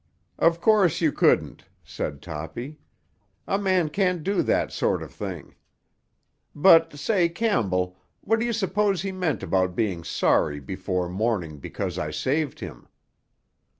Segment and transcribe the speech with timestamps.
[0.39, 2.79] "Of course you couldn't," said Toppy.
[3.45, 5.53] "A man can't do that sort of thing.
[6.55, 11.99] But, say, Campbell, what do you suppose he meant about being sorry before morning because
[11.99, 12.87] I saved him?"